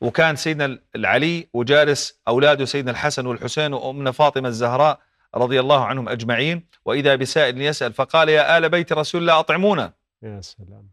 [0.00, 5.00] وكان سيدنا العلي وجالس أولاده سيدنا الحسن والحسين وأمنا فاطمة الزهراء
[5.34, 9.92] رضي الله عنهم أجمعين وإذا بسائل يسأل فقال يا آل بيت رسول الله أطعمونا.
[10.22, 10.88] يا سلام.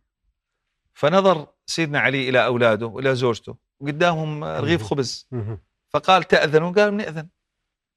[0.94, 4.84] فنظر سيدنا علي إلى أولاده وإلى زوجته قدامهم رغيف.
[4.84, 5.28] خبز.
[5.90, 7.28] فقال تأذنوا؟ قال نأذن.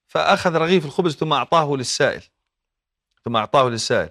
[0.06, 2.22] فأخذ رغيف الخبز ثم أعطاه للسائل.
[3.24, 4.10] ثم أعطاه للسائل.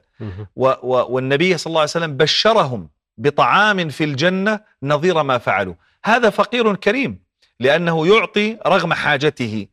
[0.56, 5.76] و و والنبي صلى الله عليه وسلم بشرهم بطعام في الجنة نظير ما فعلوا.
[6.06, 7.24] هذا فقير كريم
[7.60, 9.68] لأنه يعطي رغم حاجته.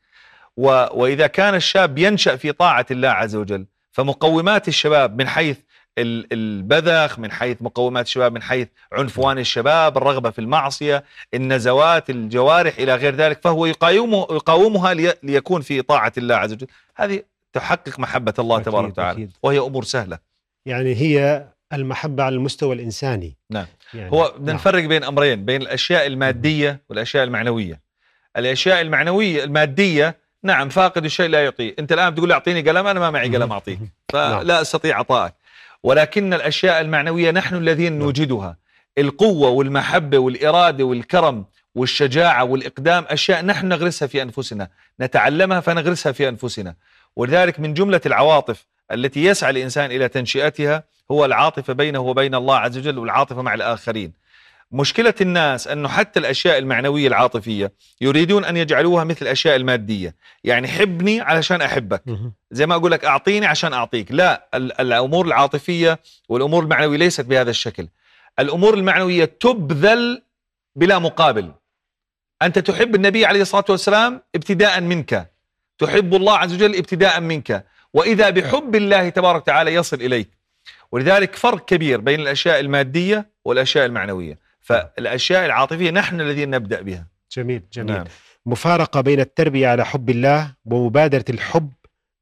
[0.56, 5.58] و وإذا كان الشاب ينشأ في طاعة الله عز وجل فمقومات الشباب من حيث
[5.98, 12.78] ال- البذخ من حيث مقومات الشباب من حيث عنفوان الشباب الرغبة في المعصية النزوات الجوارح
[12.78, 17.98] إلى غير ذلك فهو يقاومه يقاومها لي ليكون في طاعة الله عز وجل هذه تحقق
[17.98, 19.28] محبة الله أكيد، تبارك وتعالى.
[19.42, 20.18] وهي أمور سهلة
[20.66, 23.66] يعني هي المحبة على المستوى الإنساني نعم.
[23.94, 24.54] يعني هو بدنا نعم.
[24.56, 27.80] نفرق بين أمرين بين الأشياء المادية والأشياء المعنوية
[28.36, 31.74] الأشياء المعنويه المادية نعم فاقد الشيء لا يعطيه.
[31.78, 33.78] أنت الآن بتقول أعطيني قلم أنا ما معي قلم أعطيك.
[34.12, 35.34] فلا أستطيع إعطائك.
[35.82, 38.02] ولكن الأشياء المعنوية نحن الذين نعم.
[38.02, 38.56] نوجدها.
[38.98, 44.68] القوة والمحبة والإرادة والكرم والشجاعة والإقدام أشياء نحن نغرسها في أنفسنا
[45.00, 46.74] نتعلمها فنغرسها في أنفسنا.
[47.16, 52.78] ولذلك من جملة العواطف التي يسعى الإنسان إلى تنشئتها هو العاطفه بينه وبين الله عز
[52.78, 54.12] وجل والعاطفه مع الآخرين.
[54.72, 60.14] مشكلة الناس أنه حتى الأشياء المعنوية العاطفية يريدون أن يجعلوها مثل الأشياء المادية.
[60.44, 62.02] يعني حبني علشان أحبك.
[62.50, 64.12] زي ما أقول لك أعطيني عشان أعطيك.
[64.12, 65.98] لا ال- الأمور العاطفية
[66.28, 67.88] والأمور المعنوية ليست بهذا الشكل.
[68.38, 70.22] الأمور المعنوية تبذل
[70.76, 71.52] بلا مقابل.
[72.42, 75.30] أنت تحب النبي عليه الصلاة والسلام ابتداء منك.
[75.78, 77.66] تحب الله عز وجل ابتداء منك.
[77.94, 80.30] وإذا بحب الله تبارك وتعالى يصل إليك.
[80.92, 84.43] ولذلك فرق كبير بين الأشياء المادية والأشياء المعنوية.
[84.64, 87.06] فالأشياء العاطفية نحن الذين نبدأ بها.
[87.32, 87.94] جميل جميل.
[87.94, 88.04] نعم.
[88.46, 91.72] مفارقة بين التربية على حب الله ومبادرة الحب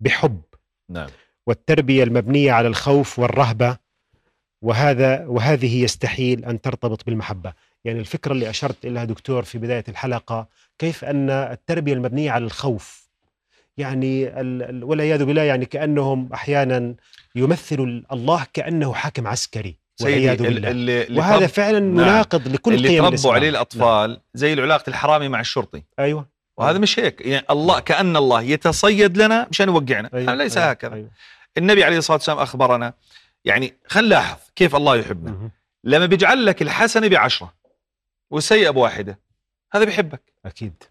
[0.00, 0.42] بحب.
[0.90, 1.08] نعم.
[1.46, 3.76] والتربية المبنية على الخوف والرهبة
[4.62, 7.52] وهذا وهذه يستحيل أن ترتبط بالمحبة.
[7.84, 13.08] يعني الفكرة اللي أشرت إليها دكتور في بداية الحلقة كيف أن التربية المبنية على الخوف؟
[13.76, 16.94] يعني ال- ال- والعياذ بالله يعني كأنهم أحيانا
[17.34, 19.81] يمثلوا الله كأنه حاكم عسكري.
[19.96, 21.94] سيدي اللي اللي وهذا فعلا نعم.
[21.94, 23.34] مناقض لكل اللي قيم تربوا الإسلام.
[23.34, 28.42] عليه الأطفال زي العلاقة الحرامي مع الشرطي أيوة وهذا مش هيك يعني الله كأن الله
[28.42, 30.34] يتصيد لنا مشان يوقعنا أيوة.
[30.34, 30.70] ليس أيوة.
[30.70, 31.10] هكذا أيوة.
[31.58, 32.92] النبي عليه الصلاة والسلام أخبرنا
[33.44, 35.50] يعني خلينا نلاحظ كيف الله يحبنا مهم.
[35.84, 37.52] لما بيجعل لك الحسنة بعشرة
[38.30, 39.18] والسيئة بواحدة
[39.74, 40.82] هذا بيحبك أكيد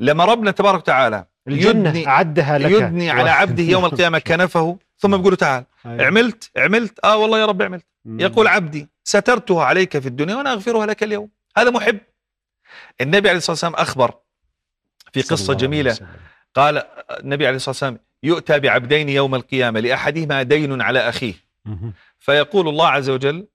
[0.00, 5.16] لما ربنا تبارك وتعالى الجنة يدني- أعدها لك يدني على عبده يوم القيامة كنفه ثم
[5.16, 6.06] بيقول له تعال أيوة.
[6.06, 8.20] عملت عملت آه والله يا رب عملت مم.
[8.20, 11.98] يقول عبدي سترتها عليك في الدنيا وأنا أغفرها لك اليوم هذا محب
[13.00, 14.14] النبي عليه الصلاة والسلام أخبر
[15.12, 15.98] في قصة جميلة.
[16.54, 16.78] قال
[17.10, 21.34] النبي عليه الصلاة والسلام يؤتى بعبدين يوم القيامة لأحدهما دين على أخيه.
[22.18, 23.46] فيقول الله عز وجل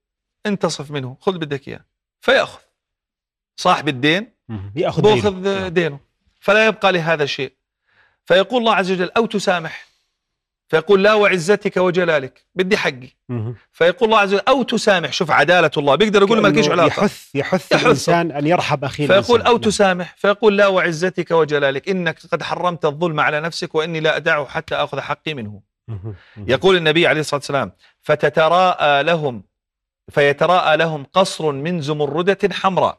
[0.45, 1.85] انتصف منه خذ بدك إياه
[2.21, 2.59] فيأخذ
[3.55, 4.31] صاحب الدين.
[4.75, 5.67] يأخذ دينه.
[5.67, 5.99] دينه
[6.39, 7.53] فلا يبقى لهذا شيء
[8.25, 9.85] فيقول الله عز وجل أو تسامح
[10.71, 13.07] فيقول لا وعزتك وجلالك بدي حقي.
[13.71, 17.35] فيقول الله عز وجل أو تسامح شوف عدالة الله بيقدر يقول ما لكيش علاقة يحث
[17.35, 17.73] يحث.
[17.73, 19.41] الإنسان أن يرحب أخيه فيقول.
[19.41, 19.61] أو نعم.
[19.61, 24.75] تسامح فيقول لا وعزتك وجلالك إنك قد حرمت الظلم على نفسك وإني لا أدعه حتى
[24.75, 25.61] أخذ حقي منه.
[26.37, 29.43] يقول النبي عليه الصلاة والسلام فتتراءى لهم
[30.09, 32.97] فيتراءى لهم قصر من زمردة حمراء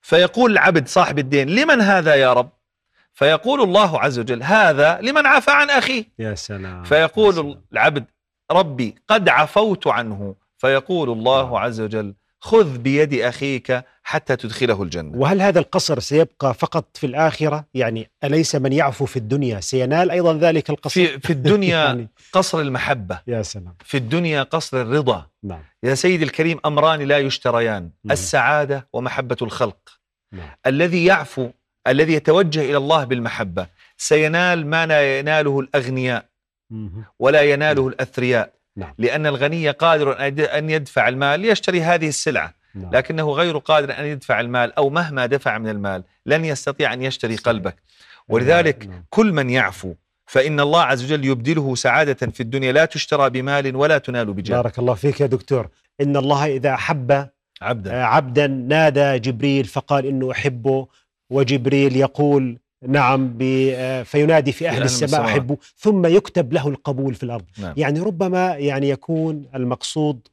[0.00, 2.50] فيقول العبد صاحب الدين لمن هذا يا رب
[3.16, 6.04] فيقول الله عز وجل هذا لمن عفى عن أخيه.
[6.18, 7.62] يا سلام يا فيقول سلام.
[7.72, 8.04] العبد
[8.52, 10.34] ربي قد عفوت عنه.
[10.58, 15.18] فيقول الله عز وجل خذ بيد أخيك حتى تدخله الجنة.
[15.18, 20.34] وهل هذا القصر سيبقى فقط في الآخرة؟ يعني أليس من يعفو في الدنيا؟ سينال أيضا
[20.34, 23.20] ذلك القصر؟ في, في الدنيا يعني قصر المحبة.
[23.26, 23.74] يا سلام.
[23.84, 25.26] في الدنيا قصر الرضا.
[25.42, 25.62] نعم.
[25.82, 28.12] يا سيدي الكريم أمران لا يشتريان مم.
[28.12, 29.78] السعادة ومحبة الخلق.
[30.32, 30.48] نعم.
[30.66, 31.50] الذي يعفو
[31.88, 33.66] الذي يتوجه إلى الله بالمحبة.
[33.96, 36.24] سينال ما لا يناله الأغنياء.
[37.18, 38.52] ولا يناله الأثرياء.
[38.76, 38.94] نعم.
[38.98, 40.16] لأن الغني قادر
[40.58, 42.54] أن يدفع المال ليشتري هذه السلعة.
[42.74, 42.90] نعم.
[42.92, 47.36] لكنه غير قادر أن يدفع المال أو مهما دفع من المال لن يستطيع أن يشتري
[47.36, 47.76] قلبك.
[48.28, 49.04] ولذلك نعم.
[49.10, 49.94] كل من يعفو.
[50.26, 52.72] فإن الله عز وجل يبدله سعادة في الدنيا.
[52.72, 54.56] لا تشترى بمال ولا تنال بجاه.
[54.56, 55.68] بارك الله فيك يا دكتور.
[56.00, 57.28] إن الله إذا أحب
[57.62, 57.94] عبدا.
[57.94, 60.88] آه، عبدا نادى جبريل فقال إنه أحبه.
[61.30, 65.24] وجبريل يقول نعم آه، فينادي في أهل السماء.
[65.24, 67.44] أحبه ثم يكتب له القبول في الأرض.
[67.58, 67.74] نعم.
[67.76, 70.28] يعني ربما يعني يكون المقصود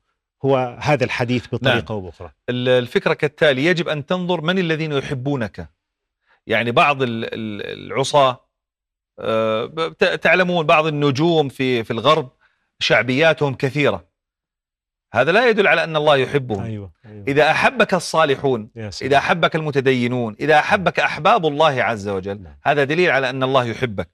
[0.46, 2.32] هو هذا الحديث بطريقة بأخرى.
[2.50, 5.70] ال- الفكرة كالتالي يجب أن تنظر من الذين يحبونك؟
[6.48, 8.44] يعني بعض ال- ال- العصاة
[9.20, 9.66] آه،
[10.22, 12.30] تعلمون بعض النجوم في في الغرب
[12.80, 14.06] شعبياتهم كثيرة.
[15.14, 17.24] هذا لا يدل على أن الله يحبهم أيوة, أيوة.
[17.28, 18.70] إذا أحبك الصالحون.
[19.02, 22.54] إذا أحبك المتدينون إذا أحبك أحباب الله عز وجل نعم.
[22.64, 24.10] هذا دليل على أن الله يحبك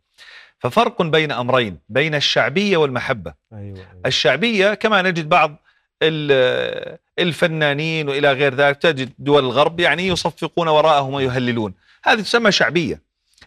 [0.60, 3.64] ففرق بين أمرين بين الشعبية والمحبة أيوة.
[3.78, 3.86] أيوة.
[4.06, 5.56] الشعبية كما نجد بعض
[6.04, 13.02] ال- الفنانين وإلى غير ذلك تجد دول الغرب يعني يصفقون وراءهم ويهللون هذه تسمى شعبية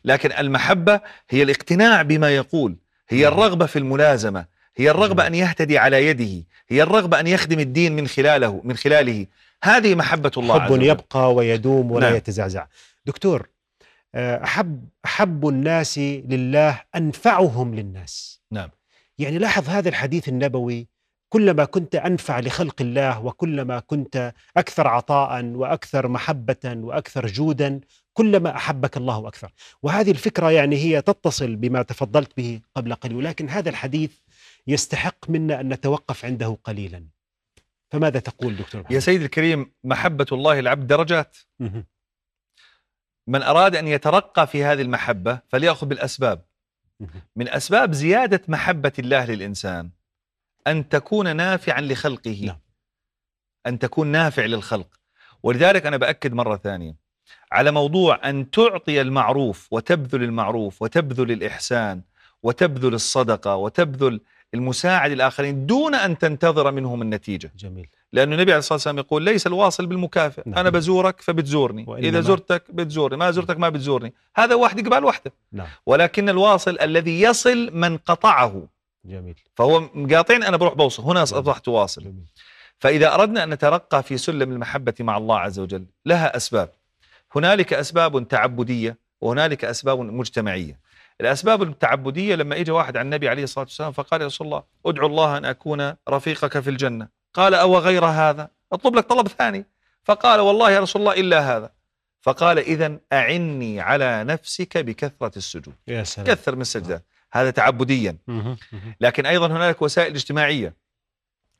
[0.05, 2.77] لكن المحبة هي الاقتناع بما يقول
[3.09, 3.33] هي نعم.
[3.33, 5.26] الرغبة في الملازمة هي الرغبة.
[5.26, 9.26] أن يهتدي على يده هي الرغبة أن يخدم الدين من خلاله من خلاله
[9.64, 12.16] هذه محبة الله عز حب وجل يبقى ويدوم ولا نعم.
[12.16, 12.66] يتزعزع
[13.06, 13.48] دكتور
[14.14, 18.70] آه، أحب أحب الناس لله أنفعهم للناس نعم.
[19.18, 20.87] يعني لاحظ هذا الحديث النبوي
[21.28, 27.80] كلما كنت أنفع لخلق الله وكلما كنت أكثر عطاء وأكثر محبة وأكثر جودا
[28.12, 33.48] كلما أحبك الله أكثر وهذه الفكرة يعني هي تتصل بما تفضلت به قبل قليل ولكن
[33.48, 34.11] هذا الحديث
[34.66, 37.07] يستحق منا أن نتوقف عنده قليلا
[37.90, 41.37] فماذا تقول دكتور يا محمد؟ سيد الكريم محبة الله العبد درجات.
[43.27, 46.44] من أراد أن يترقى في هذه المحبة فليأخذ بالأسباب.
[47.37, 49.90] من أسباب زيادة محبة الله للإنسان
[50.66, 52.59] أن تكون نافعا لخلقه نعم.
[53.66, 54.88] أن تكون نافع للخلق
[55.42, 56.96] ولذلك أنا بأكد مرة ثانية
[57.53, 62.03] على موضوع أن تعطي المعروف وتبذل المعروف وتبذل الإحسان
[62.42, 64.20] وتبذل الصدقة وتبذل
[64.55, 67.53] المساعد الآخرين دون أن تنتظر منهم النتيجة.
[67.59, 67.87] جميل.
[68.12, 70.59] لأن النبي عليه الصلاة والسلام يقول ليس الواصل بالمكافئ نعم.
[70.59, 71.87] أنا بزورك فبتزورني.
[71.99, 74.15] إذا زرتك بتزورني ما زرتك ما بتزورني.
[74.37, 75.33] هذا واحد قبال وحده.
[75.53, 75.67] نعم.
[75.87, 78.67] ولكن الواصل الذي يصل من قطعه.
[79.05, 79.35] جميل.
[79.55, 81.03] فهو مقاطعني أنا بروح بوصل.
[81.03, 82.03] هنا أصبحت واصل.
[82.03, 82.25] جميل.
[82.79, 86.69] فإذا أردنا أن نترقى في سلم المحبة مع الله عز وجل لها أسباب.
[87.37, 90.82] هنالك أسباب تعبدية وهنالك أسباب مجتمعية.
[91.22, 95.06] الأسباب التعبدية لما إجى واحد عن النبي عليه الصلاة والسلام فقال يا رسول الله ادعو
[95.06, 97.08] الله أن أكون رفيقك في الجنة.
[97.35, 99.66] قال أو غير هذا؟ أطلب لك طلب ثاني.
[100.04, 101.72] فقال والله يا رسول الله إلا هذا.
[102.20, 105.74] فقال إذا أعني على نفسك بكثرة السجود.
[105.88, 106.26] يا سلام.
[106.26, 108.16] كثر من السجدات هذا تعبديا.
[109.00, 110.74] لكن أيضا هنالك وسائل اجتماعية.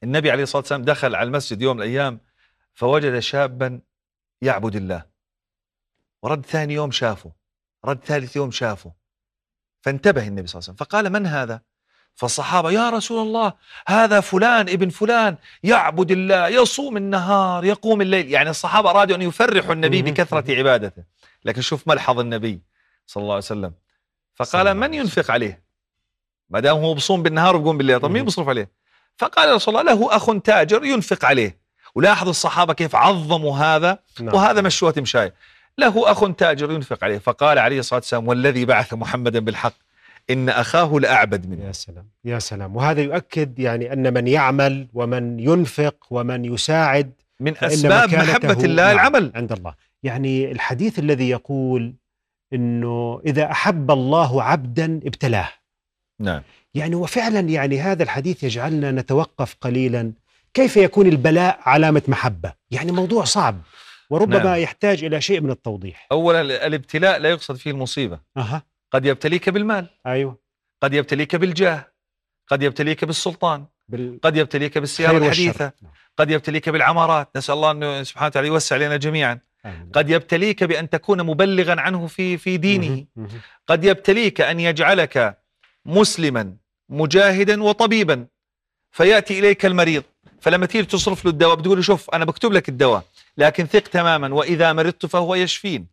[0.03, 2.21] النبي عليه الصلاة والسلام دخل على المسجد يوم من الأيام
[2.75, 3.81] فوجد شابا
[4.43, 5.03] يعبد الله.
[6.23, 7.33] ورد ثاني يوم شافه.
[7.85, 9.02] رد ثالث يوم شافه.
[9.83, 10.87] فانتبه النبي صلى الله عليه وسلم.
[10.87, 11.61] فقال من هذا؟
[12.15, 13.53] فالصحابة يا رسول الله
[13.87, 18.31] هذا فلان ابن فلان يعبد الله يصوم النهار يقوم الليل.
[18.31, 20.13] يعني الصحابة أرادوا أن يفرحوا النبي مهم.
[20.13, 21.03] بكثرة عبادته.
[21.45, 22.63] لكن شوف ملحظ النبي
[23.07, 23.73] صلى الله عليه وسلم.
[24.35, 25.63] فقال من ينفق عليه؟
[26.51, 28.25] ما دام هو بصوم بالنهار وبقوم بالليل طب مين.
[28.25, 28.71] بيصرف عليه؟
[29.19, 31.63] فقال رسول الله له أخ تاجر ينفق عليه.
[31.95, 34.35] ولاحظ الصحابة كيف عظموا هذا نعم.
[34.35, 35.33] وهذا مشوه تمشاي
[35.79, 37.19] له أخ تاجر ينفق عليه.
[37.19, 39.75] فقال عليه الصلاة والسلام والذي بعث محمدا بالحق
[40.31, 41.65] إن أخاه لأعبد منه.
[41.65, 42.77] يا سلام يا سلام.
[42.77, 48.83] وهذا يؤكد يعني أن من يعمل ومن ينفق ومن يساعد من أسباب مكانته- محبة الله
[48.87, 49.33] نعم، العمل.
[49.35, 49.75] عند الله.
[50.03, 51.95] يعني الحديث الذي يقول
[52.53, 55.49] إنه إذا أحب الله عبدا ابتلاه.
[56.21, 56.43] نعم.
[56.75, 60.13] يعني وفعلا يعني هذا الحديث يجعلنا نتوقف قليلا.
[60.55, 63.59] كيف يكون البلاء علامة محبة؟ يعني موضوع صعب.
[64.13, 64.61] وربما نعم.
[64.61, 69.87] يحتاج إلى شيء من التوضيح اولا الابتلاء لا يقصد فيه المصيبة أها قد يبتليك بالمال
[70.07, 70.39] أيوه
[70.83, 71.93] قد يبتليك بالجاه
[72.49, 74.19] قد يبتليك بالسلطان بال...
[74.23, 75.17] قد يبتليك والشر.
[75.17, 75.93] الحديثة نعم.
[76.17, 79.39] قد يبتليك بالعمارات نسأل الله انه سبحانه وتعالى يوسع علينا جميعا.
[79.93, 83.07] قد يبتليك بأن تكون مبلغا عنه في في دينه مهم.
[83.17, 83.41] مهم.
[83.67, 85.43] قد يبتليك أن يجعلك
[85.87, 86.57] مسلما
[86.89, 88.27] مجاهدا وطبيبا
[88.91, 90.03] فيأتي إليك المريض
[90.43, 93.05] فلما تيجي تصرف له الدواء بتقول له شوف أنا بكتب لك الدواء
[93.39, 95.87] لكن ثق تماما وإذا مرضت فهو يشفين.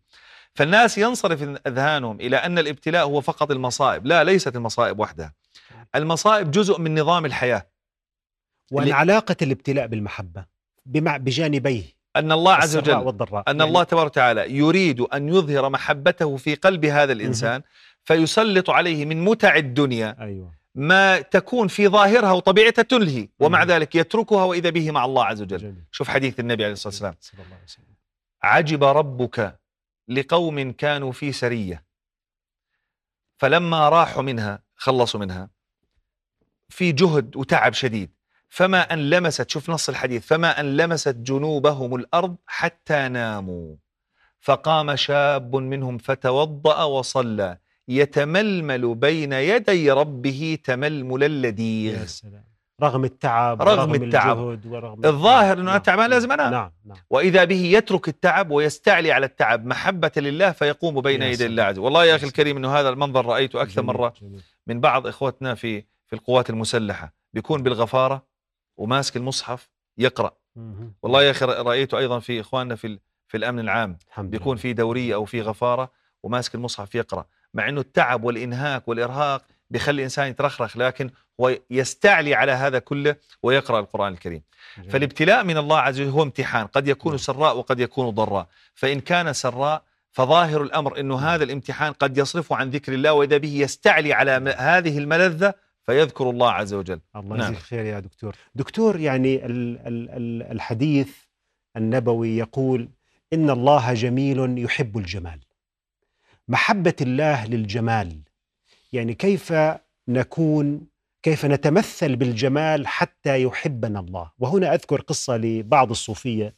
[0.56, 4.06] فالناس ينصرف أذهانهم إلى أن الابتلاء هو فقط المصائب.
[4.06, 5.34] لا ليست المصائب وحدها.
[5.96, 7.66] المصائب جزء من نظام الحياة.
[8.72, 10.46] وان اللي- علاقة الابتلاء بالمحبة
[10.86, 11.84] بمع بجانبيه.
[12.16, 13.44] أن الله عز وجل والضراء.
[13.48, 17.62] أن يعني الله تبارك وتعالى يريد أن يظهر محبته في قلب هذا الإنسان
[18.04, 20.59] فيسلط عليه من متع الدنيا أيوه.
[20.80, 23.64] ما تكون في ظاهرها وطبيعتها تلهي ومع.
[23.64, 25.76] ذلك يتركها وإذا به مع الله عز وجل.
[25.92, 27.16] شوف حديث النبي عليه الصلاة والسلام.
[28.44, 29.60] عجب ربك
[30.08, 31.84] لقوم كانوا في سرية
[33.38, 35.50] فلما راحوا منها خلصوا منها
[36.70, 38.12] في جهد وتعب شديد.
[38.50, 43.76] فما أن لمست شوف نص الحديث فما أن لمست جنوبهم الأرض حتى ناموا.
[44.40, 47.58] فقام شاب منهم فتوضأ وصلى.
[47.90, 52.44] يتململ بين يدي ربه تململ يا اللذيذ سلام
[52.82, 54.38] رغم التعب رغم ورغم التعب.
[54.38, 55.78] الجهد ورغم الظاهر أنا نعم.
[55.78, 56.52] تعبان لازم أنام.
[56.52, 61.46] نعم نعم وإذا به يترك التعب ويستعلي على التعب محبة لله فيقوم بين يا يدي.
[61.46, 62.30] الله عز وجل والله يا يا سلام.
[62.30, 63.86] الكريم أنه هذا المنظر رأيته أكثر جميل.
[63.86, 64.42] مرة جميل.
[64.68, 68.26] من بعض إخوتنا في في القوات المسلحة بيكون بالغفارة
[68.78, 69.70] وماسك المصحف
[70.56, 70.94] مهم.
[71.02, 74.58] والله يا أخي رأيته أيضا في إخواننا في في الأمن العام الحمد بيكون.
[74.58, 75.92] في دورية أو في غفارة
[76.24, 81.10] وماسك المصحف يقرأ مع أنه التعب والإنهاك والإرهاق بيخلي الإنسان يترخرخ لكن
[81.42, 84.42] هو يستعلي على هذا كله ويقرأ القرآن الكريم
[84.78, 84.92] جميل.
[84.92, 87.18] فالابتلاء من الله عز وجل هو امتحان قد يكون نعم.
[87.18, 92.70] سراء وقد يكون ضراء فإن كان سراء فظاهر الأمر أنه هذا الامتحان قد يصرفه عن
[92.70, 95.54] ذكر الله وإذا به يستعلي على هذه الملذة
[95.86, 97.48] فيذكر الله عز وجل الله نعم.
[97.48, 101.10] يجزيك خير يا دكتور دكتور يعني ال ال ال الحديث
[101.78, 102.90] النبوي يقول
[103.34, 105.40] إن الله جميل يحب الجمال
[106.50, 108.20] محبة الله للجمال.
[108.94, 109.54] يعني كيف
[110.08, 110.88] نكون
[111.24, 114.32] كيف نتمثل بالجمال حتى يحبنا الله.
[114.40, 116.56] وهنا أذكر قصة لبعض الصوفية.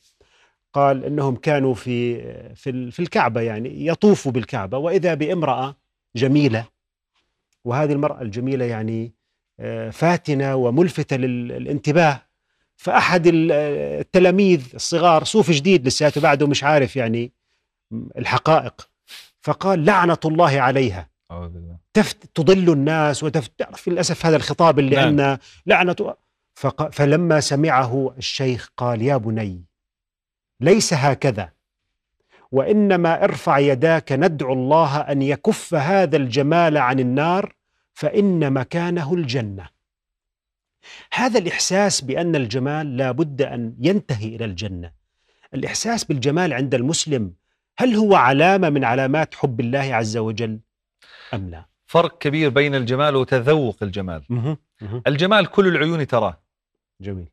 [0.73, 2.21] قال إنهم كانوا في
[2.55, 5.75] في في الكعبة يعني يطوفوا بالكعبة وإذا بامرأة
[6.15, 6.65] جميلة
[7.65, 9.13] وهذه المرأة الجميلة يعني
[9.59, 12.21] آه، فاتنة وملفتة للانتباه.
[12.77, 17.31] فأحد آه، التلاميذ الصغار صوفي جديد لساته بعده مش عارف يعني
[18.17, 18.90] الحقائق.
[19.41, 21.09] فقال لعنة الله عليها.
[21.93, 25.07] تفت تضل الناس وتعرف للأسف هذا الخطاب اللي نعم.
[25.07, 26.15] عندنا لعنة
[26.53, 26.89] فق...
[26.91, 29.63] فلما سمعه الشيخ قال يا بني
[30.59, 31.51] ليس هكذا
[32.51, 37.55] وإنما ارفع يداك ندعو الله أن يكف هذا الجمال عن النار
[37.93, 39.69] فإن مكانه الجنة.
[41.13, 44.91] هذا الإحساس بأن الجمال لا بد أن ينتهي إلى الجنة.
[45.53, 47.33] الإحساس بالجمال عند المسلم
[47.77, 50.59] هل هو علامة من علامات حب الله عز وجل
[51.33, 54.57] أم لا؟ فرق كبير بين الجمال وتذوق الجمال مه.
[54.81, 55.01] مه.
[55.07, 56.37] الجمال كل العيون تراه
[57.01, 57.27] جميل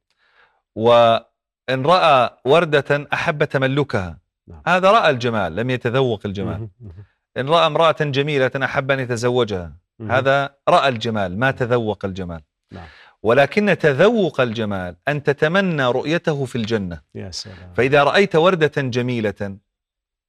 [0.75, 4.63] وإن رأى وردة أحب تملكها نعم.
[4.67, 6.69] هذا رأى الجمال لم يتذوق الجمال مه.
[6.81, 6.93] مه.
[7.37, 10.19] إن رأى امرأة جميلة أحب أن يتزوجها مه.
[10.19, 12.41] هذا رأى الجمال ما تذوق الجمال
[12.73, 12.87] نعم.
[13.23, 19.59] ولكن تذوق الجمال أن تتمنى رؤيته في الجنة يا سلام فإذا رأيت وردة جميلة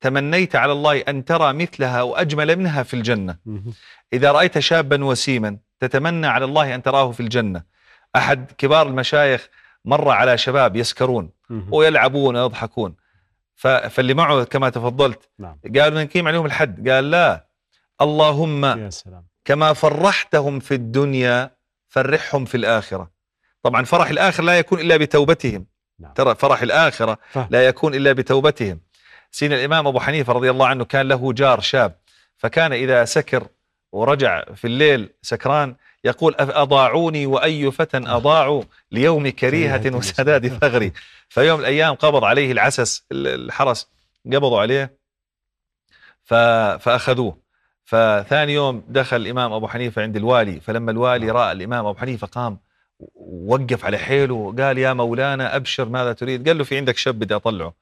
[0.02, 3.38] تمنيت على الله أن ترى مثلها وأجمل منها في الجنة.
[4.14, 7.64] إذا رأيت شابا وسيما تتمنى على الله أن تراه في الجنة.
[8.16, 9.50] أحد كبار المشايخ
[9.86, 11.30] مر على شباب يسكرون.
[11.72, 12.96] ويلعبون ويضحكون.
[13.56, 15.30] فاللي معه كما تفضلت.
[15.40, 15.58] نعم.
[15.76, 16.90] قالوا نقيم عليهم الحد.
[16.90, 17.48] قال لا.
[18.02, 19.26] اللهم يا سلام.
[19.46, 21.52] كما فرحتهم في الدنيا
[21.88, 23.12] فرحهم في الآخرة.
[23.64, 25.66] طبعا فرح الآخرة لا يكون إلا بتوبتهم.
[26.00, 26.14] نعم.
[26.14, 27.48] ترى فرح الآخرة فهم.
[27.52, 28.82] لا يكون إلا بتوبتهم.
[29.32, 31.96] سين الإمام أبو حنيفة رضي الله عنه كان له جار شاب
[32.38, 33.48] فكان إذا سكر
[33.92, 40.92] ورجع في الليل سكران يقول أضاعوني وأي فتى أضاعوا ليوم كريهة وسداد ثغري.
[41.30, 43.88] فيوم الأيام قبض عليه العسس ال- الحرس
[44.26, 44.98] قبضوا عليه
[46.24, 47.38] فأخذوه.
[47.86, 52.58] فثاني يوم دخل الإمام أبو حنيفة عند الوالي فلما الوالي رأى الإمام أبو حنيفة قام
[53.16, 57.36] ووقف على حيله وقال يا مولانا أبشر ماذا تريد؟ قال له في عندك شاب بدي
[57.36, 57.74] أطلعه.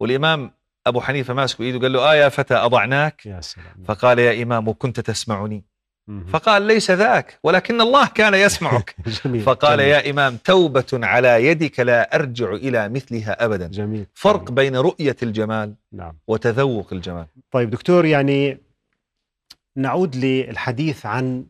[0.00, 0.50] والإمام
[0.86, 3.84] أبو حنيفة ماسك إيده قال له آه يا فتى أضعناك؟ يا سلام.
[3.84, 5.64] فقال يا إمام كنت تسمعني.
[6.28, 8.96] فقال ليس ذاك ولكن الله كان يسمعك.
[9.24, 9.90] جميل فقال جميل.
[9.90, 13.66] يا إمام توبة على يدك لا أرجع إلى مثلها أبدا.
[13.66, 14.54] جميل فرق جميل.
[14.54, 16.18] بين رؤية الجمال نعم.
[16.26, 17.26] وتذوق الجمال.
[17.50, 18.58] طيب دكتور يعني
[19.76, 21.46] نعود للحديث عن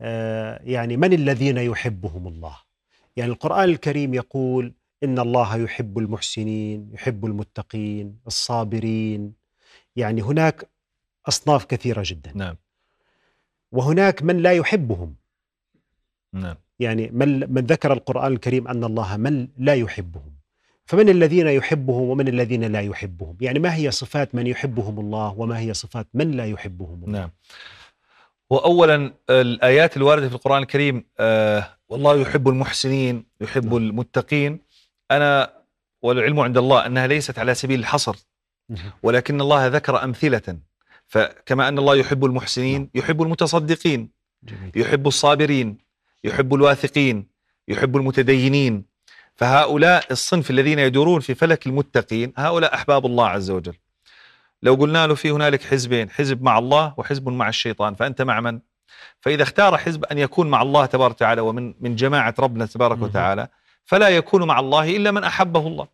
[0.00, 2.56] آه، يعني من الذين يحبهم الله؟
[3.16, 4.72] يعني القرآن الكريم يقول
[5.04, 9.32] إن الله يحب المحسنين يحب المتقين الصابرين.
[9.96, 10.68] يعني هناك
[11.28, 12.32] أصناف كثيرة جدا.
[12.34, 12.56] نعم.
[13.72, 15.14] وهناك من لا يحبهم.
[16.32, 16.56] نعم.
[16.78, 20.36] يعني من من ذكر القرآن الكريم أن الله من لا يحبهم.
[20.86, 25.58] فمن الذين يحبهم ومن الذين لا يحبهم؟ يعني ما هي صفات من يحبهم الله وما
[25.58, 27.30] هي صفات من لا يحبهم الله؟ نعم.
[28.50, 33.76] وأولا الآيات الواردة في القرآن الكريم آه والله يحب المحسنين يحب نعم.
[33.76, 34.60] المتقين.
[35.10, 35.52] أنا
[36.02, 38.16] والعلم عند الله أنها ليست على سبيل الحصر.
[39.02, 40.58] ولكن الله ذكر أمثلة
[41.06, 44.10] فكما أن الله يحب المحسنين يحب المتصدقين
[44.76, 45.78] يحب الصابرين
[46.24, 47.26] يحب الواثقين
[47.68, 48.84] يحب المتدينين
[49.34, 53.74] فهؤلاء الصنف الذين يدورون في فلك المتقين هؤلاء أحباب الله عز وجل
[54.62, 58.60] لو قلنا له في هنالك حزبين حزب مع الله وحزب مع الشيطان فأنت مع من؟
[59.20, 63.02] فإذا اختار حزب أن يكون مع الله تبارك وتعالى ومن من جماعة ربنا تبارك.
[63.02, 63.48] وتعالى
[63.86, 65.88] فلا يكون مع الله إلا من أحبه الله.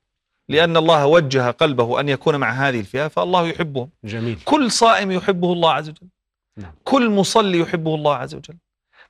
[0.48, 3.88] لأن الله وجه قلبه أن يكون مع هذه الفئة فالله يحبهم.
[4.04, 4.38] جميل.
[4.44, 6.08] كل صائم يحبه الله عز وجل.
[6.56, 6.72] نعم.
[6.84, 8.56] كل مصلي يحبه الله عز وجل.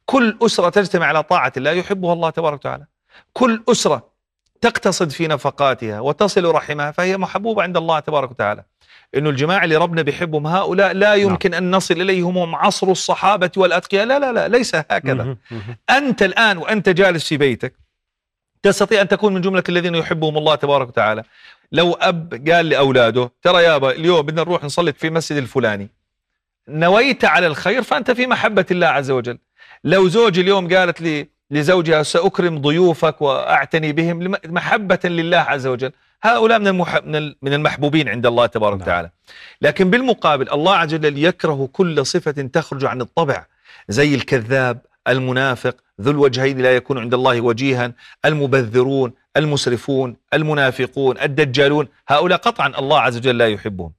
[0.06, 2.86] كل أسرة تجتمع على طاعة الله يحبها الله تبارك وتعالى.
[3.32, 4.12] كل أسرة
[4.60, 8.64] تقتصد في نفقاتها وتصل رحمها فهي محبوبة عند الله تبارك وتعالى.
[9.14, 14.06] إنه الجماعة اللي ربنا بيحبهم هؤلاء لا يمكن أن نصل إليهم هم عصر الصحابة والأتقياء.
[14.06, 15.36] لا لا لا ليس هكذا.
[15.90, 17.81] أنت الآن وأنت جالس في بيتك
[18.62, 21.22] تستطيع أن تكون من جملة الذين يحبهم الله تبارك وتعالى.
[21.72, 25.88] لو أب قال لأولاده ترى يابا اليوم بدنا نروح نصلي في المسجد الفلاني.
[26.68, 29.38] نويت على الخير فأنت في محبة الله عز وجل.
[29.84, 35.92] لو زوج اليوم قالت لي لزوجها سأكرم ضيوفك وأعتني بهم محبة لله عز وجل.
[36.22, 37.04] هؤلاء من المح...
[37.04, 38.82] من ال- من المحبوبين عند الله تبارك نعم.
[38.82, 39.10] وتعالى.
[39.62, 43.46] لكن بالمقابل الله عز وجل يكره كل صفة تخرج عن الطبع.
[43.88, 47.92] زي الكذاب المنافق ذو الوجهين لا يكون عند الله وجيها
[48.24, 53.92] المبذرون المسرفون المنافقون الدجالون هؤلاء قطعا الله عز وجل لا يحبهم.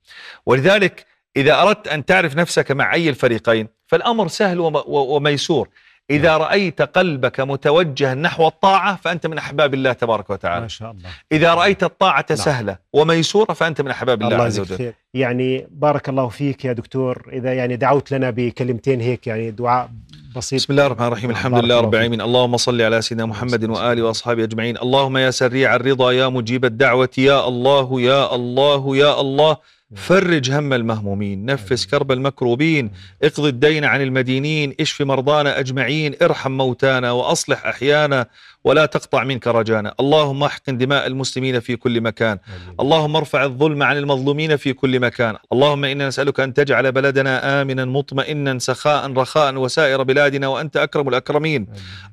[0.46, 1.06] ولذلك
[1.38, 5.70] إذا أردت أن تعرف نفسك مع أي الفريقين فالأمر سهل وميسور.
[6.10, 10.62] إذا رأيت قلبك متوجها نحو الطاعة فأنت من أحباب الله تبارك وتعالى.
[10.62, 11.10] ما شاء الله.
[11.32, 12.40] إذا رأيت الطاعة نعم.
[12.40, 14.78] سهلة وميسورة فأنت من أحباب الله, الله عز وجل.
[14.78, 14.94] خير.
[15.14, 17.30] يعني بارك الله فيك يا دكتور.
[17.34, 19.90] إذا يعني دعوت لنا بكلمتين هيك يعني دعاء
[20.36, 20.60] بسيط.
[20.60, 21.30] بسم الله الرحمن الرحيم.
[21.30, 21.96] الحمد لله رب.
[21.96, 22.22] العالمين.
[22.22, 24.04] اللهم صل على سيدنا محمد وآله.
[24.04, 24.78] وأصحابه أجمعين.
[24.78, 29.58] اللهم يا سريع الرضا يا مجيب الدعوة يا الله يا الله يا الله.
[29.96, 32.92] فرج هم المهمومين نفس كرب المكروبين
[33.24, 38.26] اقض الدين عن المدينين اشف مرضانا أجمعين ارحم موتانا وأصلح أحيانا.
[38.64, 39.94] ولا تقطع منك رجانا.
[40.00, 42.38] اللهم احقن دماء المسلمين في كل مكان.
[42.80, 45.36] اللهم ارفع الظلم عن المظلومين في كل مكان.
[45.54, 51.68] اللهم إنا نسألك أن تجعل بلدنا آمنا مطمئنا سخاء رخاء وسائر بلادنا وأنت أكرم الأكرمين.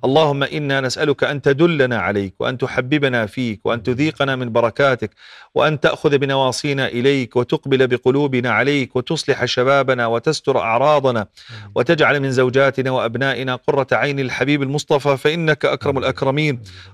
[0.05, 5.11] اللهم إنا نسألك أن تدلنا عليك وأن تحببنا فيك وأن تذيقنا من بركاتك
[5.55, 11.27] وأن تأخذ بنواصينا إليك وتقبل بقلوبنا عليك وتصلح شبابنا وتستر أعراضنا
[11.75, 16.40] وتجعل من زوجاتنا وأبنائنا قرة عين الحبيب المصطفى فإنك أكرم الأكرمين.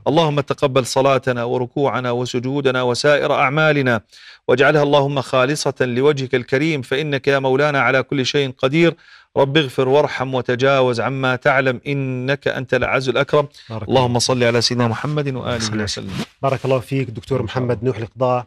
[0.08, 4.00] اللهم تقبل صلاتنا وركوعنا وسجودنا وسائر أعمالنا.
[4.48, 8.94] واجعلها اللهم خالصة لوجهك الكريم فإنك يا مولانا على كل شيء قدير.
[9.36, 13.48] رب اغفر وارحم وتجاوز عما تعلم إنك أنت الأعز الأكرم.
[13.70, 15.26] بارك اللهم صل على سيدنا محمد
[15.72, 16.14] الله وسلم.
[16.42, 18.46] بارك الله فيك دكتور محمد نوح القضاء.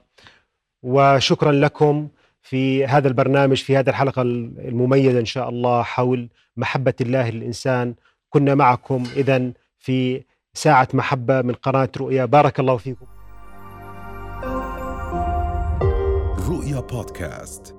[0.83, 2.07] وشكرا لكم
[2.41, 7.87] في هذا البرنامج في هذه الحلقة المميزة إن شاء الله حول محبة الله للإنسان.
[8.29, 10.23] كنا معكم إذا في
[10.53, 12.25] ساعة محبة من قناة رؤيا.
[12.25, 13.05] بارك الله فيكم.
[16.49, 17.78] رؤيا بودكاست.